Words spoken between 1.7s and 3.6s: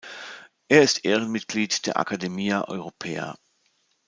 der Academia Europaea.